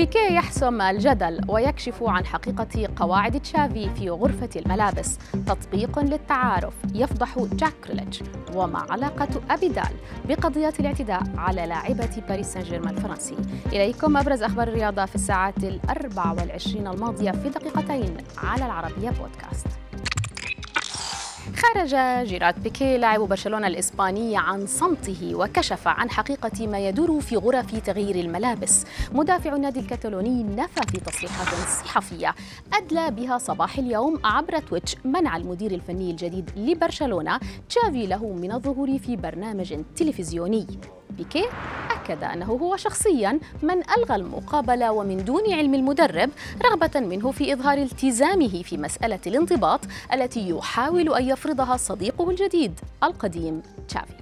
[0.00, 5.18] بيكيه يحسم الجدل ويكشف عن حقيقة قواعد تشافي في غرفة الملابس.
[5.46, 8.22] تطبيق للتعارف يفضح جاك غريليش
[8.54, 9.94] وما علاقة أبيدال
[10.28, 13.36] بقضية الاعتداء على لاعبة باريس سان جيرمان الفرنسي.
[13.66, 19.66] إليكم أبرز أخبار الرياضة في الساعات الأربع والعشرين الماضية في دقيقتين على العربية بودكاست.
[21.60, 21.96] خرج
[22.28, 28.16] جيرارد بيكيه لاعب برشلونة الإسباني عن صمته وكشف عن حقيقة ما يدور في غرف تغيير
[28.16, 28.86] الملابس.
[29.12, 32.34] مدافع النادي الكتالوني نفى في تصريحات صحفية.
[32.72, 38.98] أدلى بها صباح اليوم عبر تويتش منع المدير الفني الجديد لبرشلونة تشافي له من الظهور
[38.98, 40.66] في برنامج تلفزيوني.
[41.10, 41.44] بيكي؟
[42.04, 46.30] أكد أنه هو شخصيا من ألغى المقابلة ومن دون علم المدرب
[46.64, 49.80] رغبة منه في إظهار التزامه في مسألة الانضباط
[50.12, 54.19] التي يحاول أن يفرضها صديقه الجديد القديم تشافي.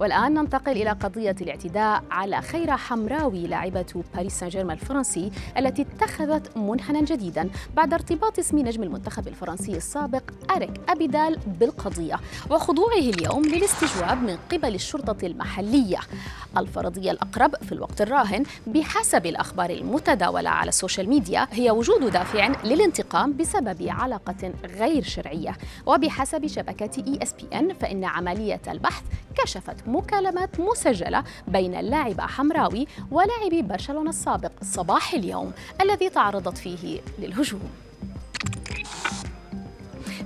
[0.00, 6.56] والآن ننتقل إلى قضية الاعتداء على خيرة حمراوي لاعبة باريس سان جيرمان الفرنسي التي اتخذت
[6.56, 10.22] منحى جديدا بعد ارتباط اسم نجم المنتخب الفرنسي السابق
[10.56, 12.20] إريك أبيدال بالقضية
[12.50, 15.98] وخضوعه اليوم للاستجواب من قبل الشرطة المحلية.
[16.58, 22.52] الفرضية الأقرب في الوقت الراهن بحسب الأخبار المتداولة على ال social media هي وجود دافع
[22.64, 25.56] للانتقام بسبب علاقة غير شرعية.
[25.86, 27.18] وبحسب شبكة
[27.54, 29.02] ان فإن عملية البحث
[29.36, 37.70] كشفت مكالمات مسجلة بين اللاعبة حمراوي ولاعب برشلونة السابق صباح اليوم الذي تعرضت فيه للهجوم.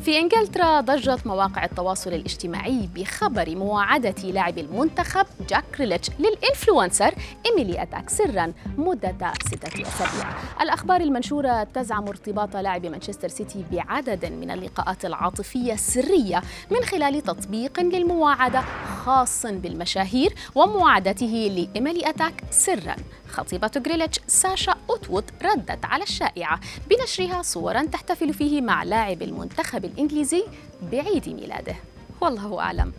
[0.03, 7.15] في إنجلترا ضجت مواقع التواصل الاجتماعي بخبر مواعدة لاعب المنتخب جاك غريليش لل influencer
[7.47, 10.31] إيميلي أتاك سرا مدة ستة أسابيع.
[10.61, 17.81] الأخبار المنشورة تزعم ارتباط لاعب مانشستر سيتي بعدد من اللقاءات العاطفية السرية من خلال تطبيق
[17.81, 18.63] للمواعدة
[19.09, 22.97] خاص بالمشاهير ومواعدته لإيميلي أتاك سرا.
[23.29, 30.45] خطيبة غريليش ساشا أتوود ردت على الشائعة بنشرها صورا تحتفل فيه مع لاعب المنتخب الإنجليزي
[30.83, 31.77] بعيد ميلاده.
[32.21, 32.93] والله أعلم.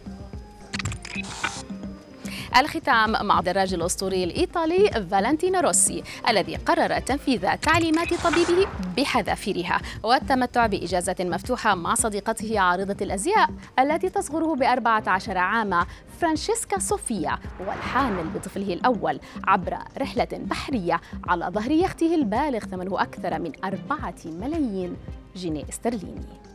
[2.57, 8.67] الختام مع الدراج الأسطوري الإيطالي فالنتينو روسي الذي قرر تنفيذ تعليمات طبيبه
[8.97, 13.49] بحذافيرها والتمتع بإجازة مفتوحة مع صديقته عارضة الأزياء
[13.79, 15.85] التي تصغره بأربعة عشر عاما
[16.19, 23.51] فرانشيسكا صوفيا والحامل بطفله الأول عبر رحلة بحرية على ظهر يخته البالغ ثمنه أكثر من
[23.63, 24.97] أربعة ملايين
[25.35, 26.48] جنيه استرليني.